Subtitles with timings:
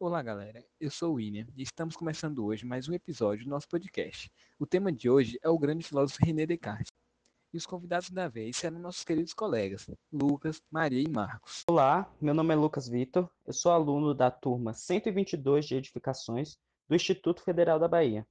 [0.00, 0.64] Olá, galera.
[0.78, 4.30] Eu sou o William e estamos começando hoje mais um episódio do nosso podcast.
[4.56, 6.92] O tema de hoje é o grande filósofo René Descartes.
[7.52, 11.64] E os convidados da vez serão nossos queridos colegas, Lucas, Maria e Marcos.
[11.68, 16.56] Olá, meu nome é Lucas Vitor, eu sou aluno da turma 122 de Edificações
[16.88, 18.24] do Instituto Federal da Bahia.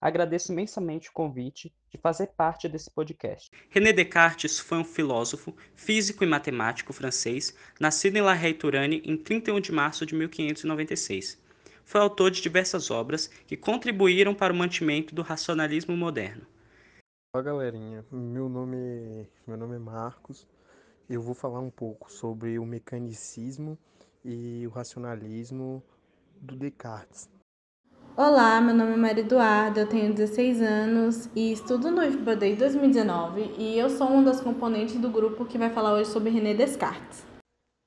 [0.00, 3.50] Agradeço imensamente o convite de fazer parte desse podcast.
[3.68, 9.60] René Descartes foi um filósofo, físico e matemático francês, nascido em La Haye-Touraine em 31
[9.60, 11.38] de março de 1596.
[11.84, 16.46] Foi autor de diversas obras que contribuíram para o mantimento do racionalismo moderno.
[17.34, 18.02] Olá, galerinha.
[18.10, 20.48] Meu nome, meu nome é Marcos.
[21.10, 23.76] Eu vou falar um pouco sobre o mecanicismo
[24.24, 25.82] e o racionalismo
[26.40, 27.28] do Descartes.
[28.16, 32.58] Olá, meu nome é Maria Eduarda, eu tenho 16 anos e estudo no IFBA desde
[32.58, 36.52] 2019 e eu sou uma das componentes do grupo que vai falar hoje sobre René
[36.52, 37.24] Descartes.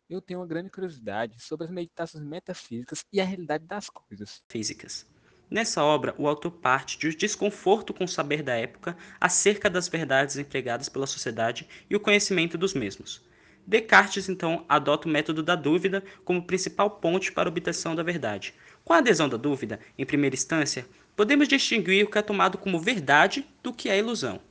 [0.10, 4.42] Eu tenho uma grande curiosidade sobre as meditações metafísicas e a realidade das coisas.
[4.50, 5.06] Físicas.
[5.52, 9.88] Nessa obra, o autor parte de um desconforto com o saber da época acerca das
[9.88, 13.22] verdades empregadas pela sociedade e o conhecimento dos mesmos.
[13.66, 18.54] Descartes, então, adota o método da dúvida como principal ponte para a obtenção da verdade,
[18.84, 22.80] com a adesão da dúvida, em primeira instância, podemos distinguir o que é tomado como
[22.80, 24.42] verdade do que é ilusão.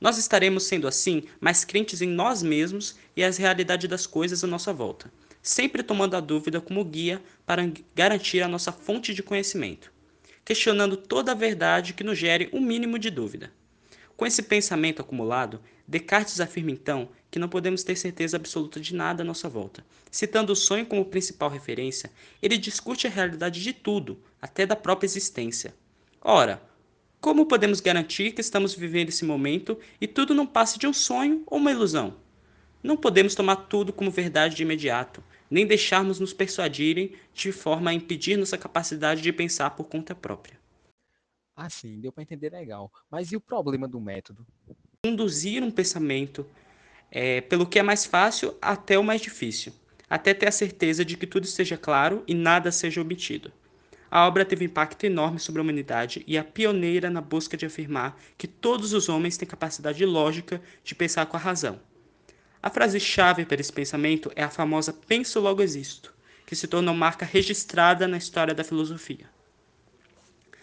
[0.00, 4.46] Nós estaremos sendo assim mais crentes em nós mesmos e as realidades das coisas à
[4.46, 9.92] nossa volta, sempre tomando a dúvida como guia para garantir a nossa fonte de conhecimento,
[10.44, 13.52] questionando toda a verdade que nos gere um mínimo de dúvida.
[14.16, 19.22] Com esse pensamento acumulado, Descartes afirma então que não podemos ter certeza absoluta de nada
[19.22, 19.82] à nossa volta.
[20.10, 22.10] Citando o sonho como principal referência,
[22.42, 25.74] ele discute a realidade de tudo, até da própria existência.
[26.20, 26.62] Ora,
[27.22, 31.42] como podemos garantir que estamos vivendo esse momento e tudo não passe de um sonho
[31.46, 32.16] ou uma ilusão?
[32.82, 37.94] Não podemos tomar tudo como verdade de imediato, nem deixarmos nos persuadirem de forma a
[37.94, 40.58] impedir nossa capacidade de pensar por conta própria.
[41.56, 42.92] Ah, sim, deu para entender legal.
[43.10, 44.46] Mas e o problema do método?
[45.06, 46.44] Conduzir um pensamento
[47.08, 49.72] é, pelo que é mais fácil até o mais difícil,
[50.10, 53.52] até ter a certeza de que tudo esteja claro e nada seja omitido.
[54.10, 58.20] A obra teve impacto enorme sobre a humanidade e é pioneira na busca de afirmar
[58.36, 61.78] que todos os homens têm capacidade lógica de pensar com a razão.
[62.60, 66.12] A frase-chave para esse pensamento é a famosa penso logo existo,
[66.44, 69.30] que se tornou marca registrada na história da filosofia.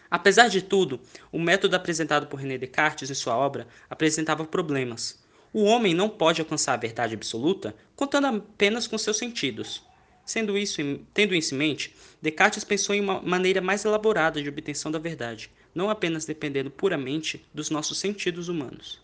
[0.09, 0.99] Apesar de tudo,
[1.31, 5.23] o método apresentado por René Descartes em sua obra apresentava problemas.
[5.51, 9.83] O homem não pode alcançar a verdade absoluta contando apenas com seus sentidos.
[10.25, 10.81] Sendo isso,
[11.13, 15.51] tendo isso em mente, Descartes pensou em uma maneira mais elaborada de obtenção da verdade,
[15.73, 19.03] não apenas dependendo puramente dos nossos sentidos humanos.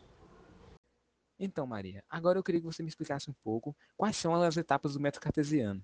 [1.39, 4.93] Então, Maria, agora eu queria que você me explicasse um pouco quais são as etapas
[4.93, 5.83] do método cartesiano.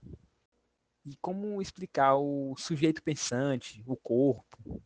[1.06, 4.82] E como explicar o sujeito pensante, o corpo.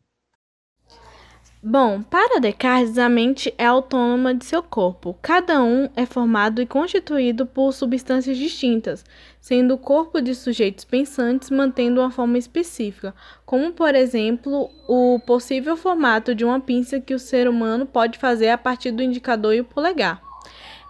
[1.64, 5.16] Bom, para Descartes, a mente é autônoma de seu corpo.
[5.22, 9.04] Cada um é formado e constituído por substâncias distintas,
[9.40, 13.14] sendo o corpo de sujeitos pensantes mantendo uma forma específica,
[13.46, 18.48] como, por exemplo, o possível formato de uma pinça que o ser humano pode fazer
[18.48, 20.20] a partir do indicador e o polegar.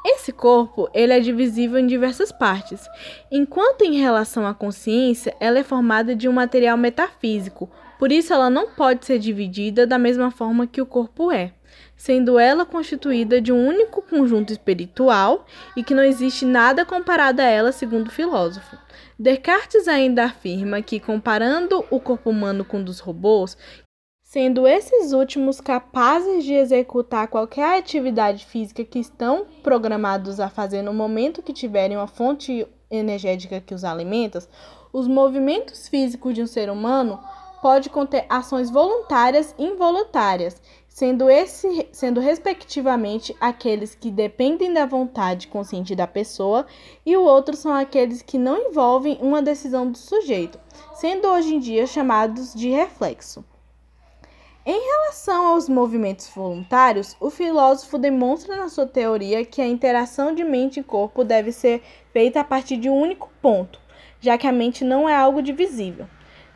[0.06, 2.88] Esse corpo ele é divisível em diversas partes,
[3.30, 7.70] enquanto em relação à consciência, ela é formada de um material metafísico,
[8.02, 11.52] por isso, ela não pode ser dividida da mesma forma que o corpo é,
[11.96, 15.46] sendo ela constituída de um único conjunto espiritual
[15.76, 18.76] e que não existe nada comparado a ela, segundo o filósofo.
[19.16, 23.56] Descartes ainda afirma que, comparando o corpo humano com o dos robôs,
[24.20, 30.92] sendo esses últimos capazes de executar qualquer atividade física que estão programados a fazer no
[30.92, 34.40] momento que tiverem uma fonte energética que os alimenta,
[34.92, 37.20] os movimentos físicos de um ser humano
[37.62, 45.46] pode conter ações voluntárias e involuntárias, sendo esse sendo respectivamente aqueles que dependem da vontade
[45.46, 46.66] consciente da pessoa
[47.06, 50.58] e o outro são aqueles que não envolvem uma decisão do sujeito,
[50.92, 53.44] sendo hoje em dia chamados de reflexo.
[54.66, 60.42] Em relação aos movimentos voluntários, o filósofo demonstra na sua teoria que a interação de
[60.42, 61.80] mente e corpo deve ser
[62.12, 63.80] feita a partir de um único ponto,
[64.20, 66.06] já que a mente não é algo divisível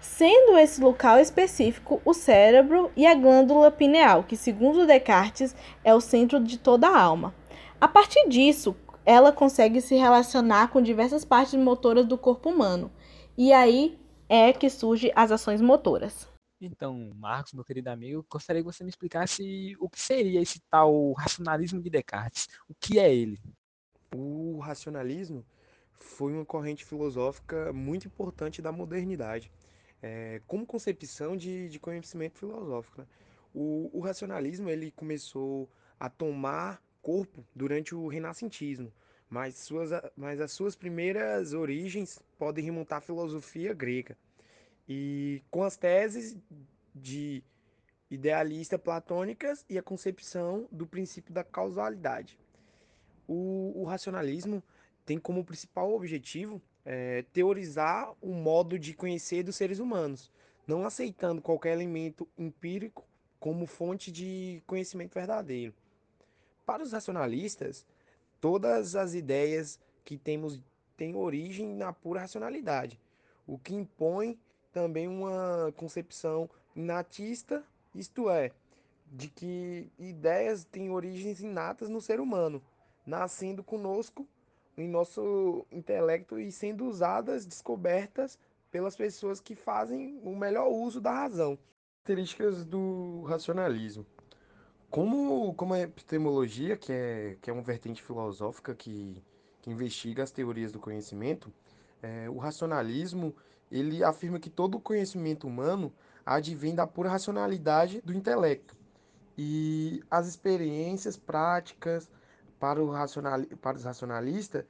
[0.06, 5.54] sendo esse local específico o cérebro e a glândula pineal, que, segundo Descartes,
[5.84, 7.34] é o centro de toda a alma.
[7.80, 8.74] A partir disso,
[9.04, 12.90] ela consegue se relacionar com diversas partes motoras do corpo humano,
[13.36, 13.98] e aí
[14.28, 16.26] é que surgem as ações motoras.
[16.60, 21.12] Então, Marcos, meu querido amigo, gostaria que você me explicasse o que seria esse tal
[21.12, 22.48] racionalismo de Descartes.
[22.68, 23.38] O que é ele?
[24.14, 25.44] O racionalismo
[25.98, 29.52] foi uma corrente filosófica muito importante da modernidade
[30.02, 33.00] é, como concepção de, de conhecimento filosófico.
[33.00, 33.06] Né?
[33.54, 38.92] O, o racionalismo ele começou a tomar corpo durante o renascentismo,
[39.30, 44.16] mas, suas, mas as suas primeiras origens podem remontar à filosofia grega.
[44.88, 46.36] E com as teses
[46.94, 47.42] de
[48.10, 52.38] idealista platônicas e a concepção do princípio da causalidade.
[53.26, 54.62] O, o racionalismo
[55.04, 60.30] tem como principal objetivo é, teorizar o modo de conhecer dos seres humanos,
[60.66, 63.04] não aceitando qualquer elemento empírico
[63.40, 65.74] como fonte de conhecimento verdadeiro.
[66.64, 67.84] Para os racionalistas,
[68.40, 70.62] todas as ideias que temos
[70.96, 72.98] têm origem na pura racionalidade,
[73.46, 74.38] o que impõe
[74.72, 78.52] também uma concepção inatista, isto é,
[79.12, 82.62] de que ideias têm origens inatas no ser humano,
[83.04, 84.26] nascendo conosco
[84.76, 88.38] em nosso intelecto e sendo usadas, descobertas
[88.70, 91.58] pelas pessoas que fazem o melhor uso da razão.
[92.04, 94.06] Características do racionalismo.
[94.90, 99.22] Como, como a epistemologia, que é, que é uma vertente filosófica que,
[99.60, 101.52] que investiga as teorias do conhecimento,
[102.02, 103.34] é, o racionalismo
[103.70, 105.92] ele afirma que todo o conhecimento humano
[106.24, 108.76] advém da pura racionalidade do intelecto.
[109.36, 112.08] E as experiências práticas
[112.58, 114.64] para, racional, para os racionalistas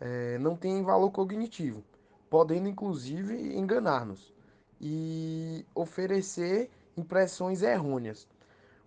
[0.00, 1.82] é, não têm valor cognitivo,
[2.28, 4.32] podendo inclusive enganar-nos
[4.80, 8.26] e oferecer impressões errôneas.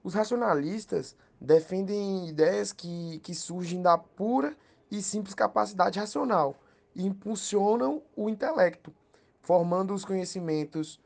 [0.04, 4.56] Os racionalistas defendem ideias que, que surgem da pura
[4.92, 6.56] e simples capacidade racional
[6.96, 8.94] e impulsionam o intelecto,
[9.42, 11.00] formando os conhecimentos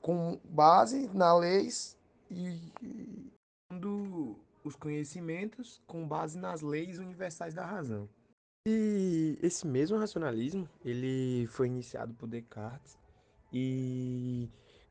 [0.00, 1.98] com base nas leis
[2.30, 2.72] e
[4.64, 8.08] os conhecimentos com base nas leis universais da razão.
[8.66, 12.98] E esse mesmo racionalismo, ele foi iniciado por Descartes
[13.52, 14.48] e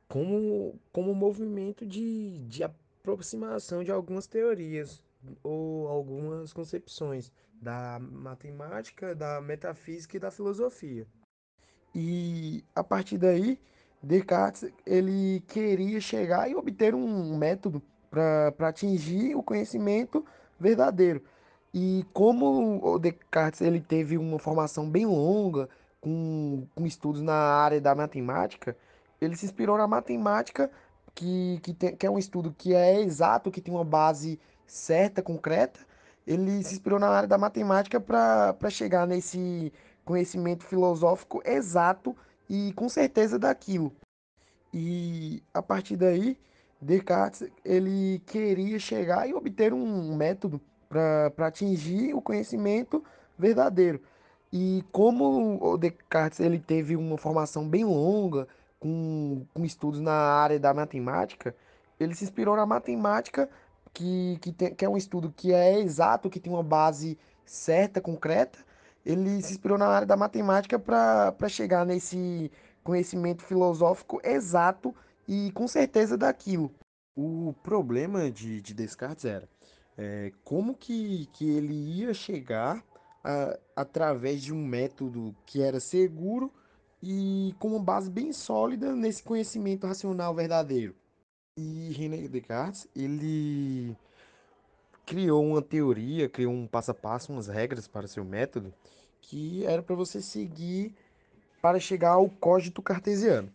[0.07, 5.03] como, como movimento de, de aproximação de algumas teorias
[5.41, 11.07] ou algumas concepções da matemática, da metafísica e da filosofia.
[11.95, 13.59] E a partir daí,
[14.03, 17.81] Descartes ele queria chegar e obter um método
[18.13, 20.23] para atingir o conhecimento
[20.59, 21.23] verdadeiro.
[21.73, 25.67] E como o Descartes ele teve uma formação bem longa,
[25.99, 28.77] com, com estudos na área da matemática,
[29.19, 30.69] ele se inspirou na matemática,
[31.15, 35.21] que, que, tem, que é um estudo que é exato, que tem uma base certa,
[35.21, 35.79] concreta.
[36.27, 39.73] Ele se inspirou na área da matemática para chegar nesse
[40.05, 42.15] conhecimento filosófico exato
[42.49, 43.93] e com certeza daquilo.
[44.73, 46.37] E a partir daí,
[46.83, 53.03] Descartes ele queria chegar e obter um método para atingir o conhecimento
[53.37, 54.01] verdadeiro.
[54.51, 58.47] E como o Descartes ele teve uma formação bem longa,
[58.79, 61.55] com, com estudos na área da matemática,
[61.97, 63.49] ele se inspirou na matemática,
[63.93, 68.01] que, que, tem, que é um estudo que é exato, que tem uma base certa,
[68.01, 68.59] concreta.
[69.05, 72.51] Ele se inspirou na área da matemática para chegar nesse
[72.83, 74.93] conhecimento filosófico exato
[75.27, 76.71] e com certeza daquilo.
[77.15, 79.47] O problema de, de Descartes era
[79.97, 82.83] é, como que, que ele ia chegar
[83.23, 86.51] a, através de um método que era seguro
[87.01, 90.95] e com uma base bem sólida nesse conhecimento racional verdadeiro.
[91.57, 93.95] E René Descartes, ele
[95.05, 98.73] criou uma teoria, criou um passo a passo, umas regras para seu método,
[99.21, 100.95] que era para você seguir
[101.61, 103.51] para chegar ao código cartesiano.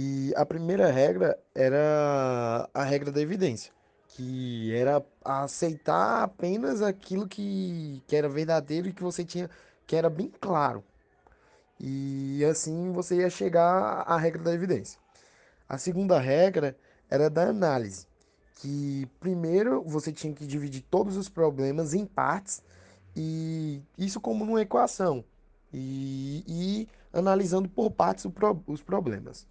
[0.00, 3.72] E a primeira regra era a regra da evidência,
[4.06, 9.50] que era aceitar apenas aquilo que, que era verdadeiro e que você tinha,
[9.88, 10.84] que era bem claro.
[11.80, 15.00] E assim você ia chegar à regra da evidência.
[15.68, 16.76] A segunda regra
[17.10, 18.06] era da análise,
[18.60, 22.62] que primeiro você tinha que dividir todos os problemas em partes
[23.16, 25.24] e isso como numa equação
[25.72, 28.24] e, e analisando por partes
[28.68, 29.44] os problemas.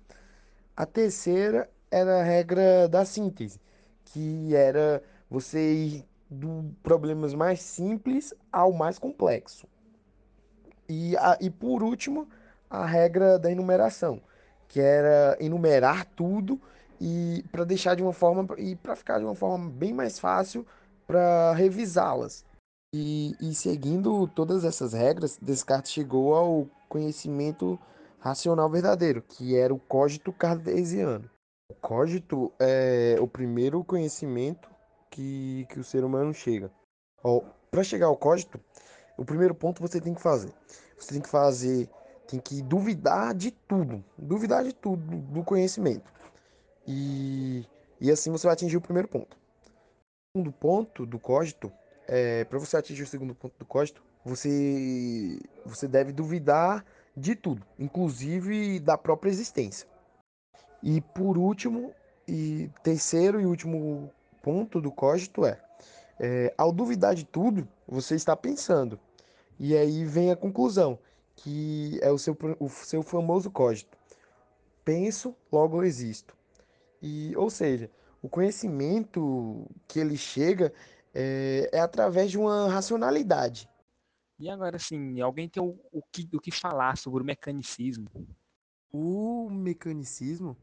[0.78, 3.60] A terceira era a regra da síntese,
[4.06, 9.66] que era você ir do problemas mais simples ao mais complexo.
[10.88, 12.28] E, a, e por último,
[12.70, 14.22] a regra da enumeração,
[14.68, 16.62] que era enumerar tudo
[17.02, 20.64] e para deixar de uma forma e para ficar de uma forma bem mais fácil
[21.08, 22.46] para revisá-las.
[22.94, 27.80] E, e seguindo todas essas regras, Descartes chegou ao conhecimento
[28.20, 31.30] racional verdadeiro, que era o cogito cartesiano.
[31.70, 34.70] O cogito é o primeiro conhecimento
[35.10, 36.72] que, que o ser humano chega.
[37.70, 38.60] Para chegar ao cogito,
[39.18, 40.54] o primeiro ponto você tem que fazer.
[40.98, 41.90] Você tem que fazer
[42.28, 46.12] tem que duvidar de tudo, duvidar de tudo do conhecimento.
[46.86, 47.66] E,
[48.00, 49.36] e assim você vai atingir o primeiro ponto.
[49.36, 51.72] O segundo ponto do cogito,
[52.06, 56.86] é, para você atingir o segundo ponto do cogito, você, você deve duvidar
[57.18, 59.90] de tudo, inclusive da própria existência.
[60.84, 61.92] E por último,
[62.28, 64.12] e terceiro e último
[64.44, 65.60] ponto do cogito é,
[66.20, 69.00] é ao duvidar de tudo, você está pensando.
[69.60, 71.00] E aí vem a conclusão,
[71.36, 73.98] que é o seu, o seu famoso cogito.
[74.86, 76.38] Penso, logo existo.
[77.02, 77.90] E, ou seja,
[78.22, 80.72] o conhecimento que ele chega
[81.16, 83.68] é, é através de uma racionalidade.
[84.40, 88.08] E agora, assim, alguém tem o, o, que, o que falar sobre o mecanicismo?
[88.92, 90.56] O mecanicismo,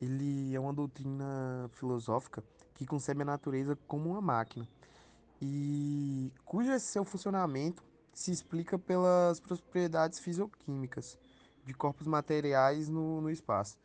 [0.00, 2.42] ele é uma doutrina filosófica
[2.74, 4.66] que concebe a natureza como uma máquina
[5.40, 11.18] e cujo seu funcionamento se explica pelas propriedades fisioquímicas
[11.64, 13.76] de corpos materiais no, no espaço.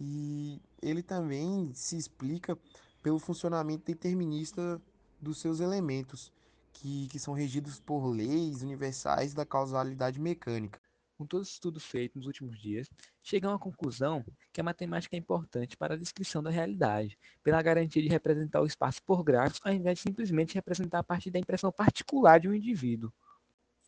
[0.00, 2.58] E ele também se explica
[3.02, 4.80] pelo funcionamento determinista
[5.20, 6.32] dos seus elementos,
[6.80, 10.80] que, que são regidos por leis universais da causalidade mecânica.
[11.16, 12.88] Com todo o estudo feito nos últimos dias,
[13.22, 18.02] chegam à conclusão que a matemática é importante para a descrição da realidade, pela garantia
[18.02, 21.72] de representar o espaço por gráficos, ao invés de simplesmente representar a partir da impressão
[21.72, 23.10] particular de um indivíduo.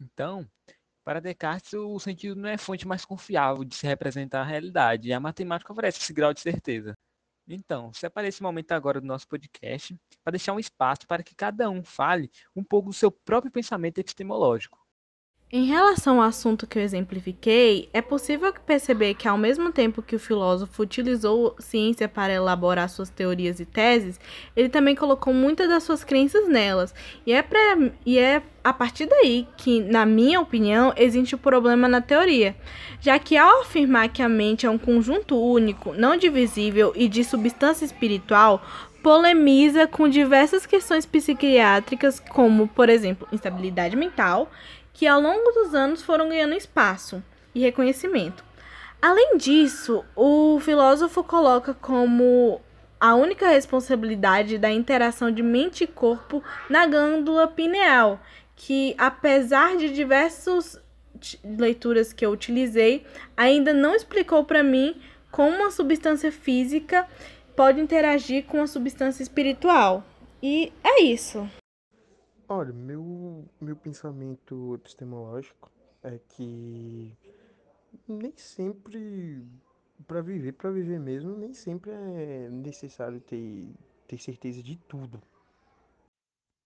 [0.00, 0.48] Então,
[1.04, 5.12] para Descartes, o sentido não é fonte mais confiável de se representar a realidade, e
[5.12, 6.96] a matemática oferece esse grau de certeza.
[7.48, 11.68] Então, separe esse momento agora do nosso podcast para deixar um espaço para que cada
[11.70, 14.78] um fale um pouco do seu próprio pensamento epistemológico.
[15.50, 20.14] Em relação ao assunto que eu exemplifiquei, é possível perceber que, ao mesmo tempo que
[20.14, 24.20] o filósofo utilizou ciência para elaborar suas teorias e teses,
[24.54, 26.94] ele também colocou muitas das suas crenças nelas.
[27.24, 31.88] E é, pra, e é a partir daí que, na minha opinião, existe o problema
[31.88, 32.54] na teoria,
[33.00, 37.24] já que, ao afirmar que a mente é um conjunto único, não divisível e de
[37.24, 38.62] substância espiritual,
[39.02, 44.50] polemiza com diversas questões psiquiátricas, como, por exemplo, instabilidade mental
[44.92, 47.22] que ao longo dos anos foram ganhando espaço
[47.54, 48.44] e reconhecimento.
[49.00, 52.60] Além disso, o filósofo coloca como
[53.00, 58.20] a única responsabilidade da interação de mente e corpo na glândula pineal,
[58.56, 60.80] que apesar de diversas
[61.44, 63.04] leituras que eu utilizei,
[63.36, 64.96] ainda não explicou para mim
[65.30, 67.06] como uma substância física
[67.54, 70.04] pode interagir com a substância espiritual.
[70.42, 71.48] E é isso.
[72.50, 75.70] Olha, meu, meu pensamento epistemológico
[76.02, 77.14] é que
[78.08, 79.46] nem sempre,
[80.06, 83.76] para viver, para viver mesmo, nem sempre é necessário ter,
[84.06, 85.22] ter certeza de tudo.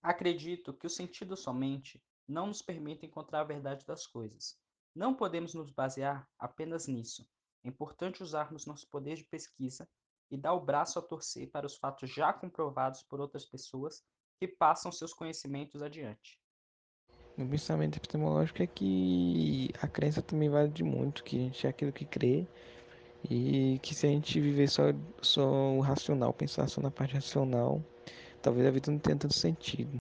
[0.00, 4.56] Acredito que o sentido somente não nos permite encontrar a verdade das coisas.
[4.94, 7.28] Não podemos nos basear apenas nisso.
[7.64, 9.88] É importante usarmos nosso poder de pesquisa
[10.30, 14.04] e dar o braço a torcer para os fatos já comprovados por outras pessoas
[14.42, 16.36] que passam seus conhecimentos adiante.
[17.38, 21.70] O pensamento epistemológico é que a crença também vale de muito, que a gente é
[21.70, 22.44] aquilo que crê
[23.30, 24.82] e que se a gente viver só,
[25.20, 27.80] só o racional, pensar só na parte racional,
[28.42, 29.90] talvez a vida não tenha tanto sentido.